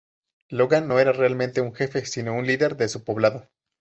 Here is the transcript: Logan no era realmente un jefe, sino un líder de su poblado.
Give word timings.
Logan 0.49 0.87
no 0.87 0.97
era 0.99 1.11
realmente 1.11 1.61
un 1.61 1.75
jefe, 1.75 2.07
sino 2.07 2.33
un 2.33 2.47
líder 2.47 2.75
de 2.75 2.89
su 2.89 3.03
poblado. 3.03 3.47